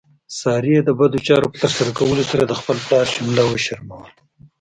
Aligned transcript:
سارې 0.39 0.77
د 0.83 0.89
بدو 0.99 1.19
چارو 1.27 1.51
په 1.51 1.57
ترسره 1.63 1.91
کولو 1.99 2.23
سره 2.31 2.43
د 2.45 2.53
خپل 2.59 2.77
پلار 2.85 3.05
شمله 3.15 3.43
وشرموله. 3.47 4.09